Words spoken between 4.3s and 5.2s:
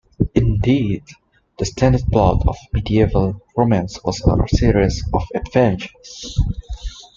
series